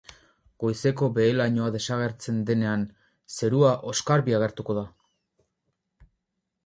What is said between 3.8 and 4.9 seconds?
oskarbi agertuko da.